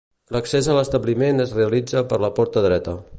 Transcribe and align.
L'accés 0.35 0.69
a 0.71 0.77
l'establiment 0.77 1.45
es 1.45 1.55
realitza 1.59 2.05
per 2.13 2.23
la 2.27 2.33
porta 2.41 2.69
dreta. 2.71 3.01